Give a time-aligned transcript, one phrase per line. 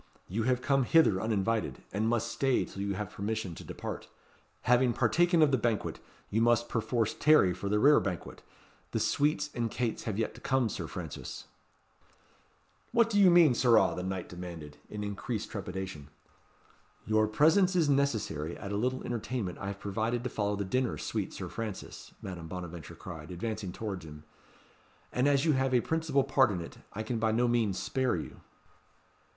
[0.27, 4.07] "You have come hither uninvited, and must stay till you have permission to depart.
[4.61, 5.99] Having partaken of the banquet,
[6.31, 8.39] you must, perforce, tarry for the rerebanquet.
[8.93, 11.45] The sweets and cates have yet to come, Sir Francis."
[12.91, 16.07] "What mean you, sirrah?" the knight demanded, in increased trepidation.
[17.05, 20.97] "Your presence is necessary at a little entertainment I have provided to follow the dinner,
[20.97, 24.23] sweet Sir Francis," Madame Bonaventure cried, advancing towards him;
[25.13, 28.15] "and as you have a principal part in it, I can by no means spare
[28.15, 28.41] you."